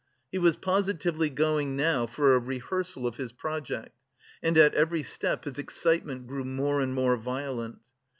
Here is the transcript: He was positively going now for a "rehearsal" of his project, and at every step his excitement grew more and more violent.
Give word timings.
He 0.31 0.39
was 0.39 0.55
positively 0.57 1.29
going 1.29 1.75
now 1.75 2.07
for 2.07 2.33
a 2.33 2.39
"rehearsal" 2.39 3.05
of 3.05 3.17
his 3.17 3.31
project, 3.31 3.95
and 4.41 4.57
at 4.57 4.73
every 4.73 5.03
step 5.03 5.43
his 5.43 5.59
excitement 5.59 6.25
grew 6.25 6.43
more 6.43 6.81
and 6.81 6.95
more 6.95 7.17
violent. 7.17 7.77